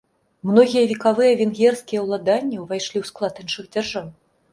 Многія 0.51 0.85
векавыя 0.91 1.33
венгерскія 1.41 1.99
ўладанні 2.05 2.57
ўвайшлі 2.63 2.97
ў 3.01 3.05
склад 3.11 3.33
іншых 3.45 3.69
дзяржаў. 3.77 4.09